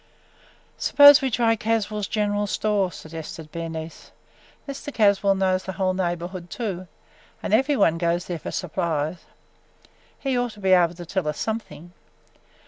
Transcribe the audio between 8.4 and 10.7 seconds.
supplies. He ought to